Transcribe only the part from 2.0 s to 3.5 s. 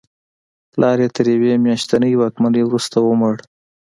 واکمنۍ وروسته ومړ.